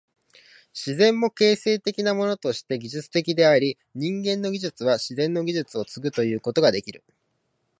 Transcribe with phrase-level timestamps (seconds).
[0.73, 7.03] 自然も形成的なものとして技術的であり、人間の技術は自然の技術を継ぐということができる。